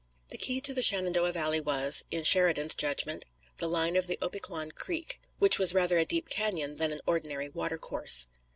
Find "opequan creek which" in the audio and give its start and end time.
4.19-5.59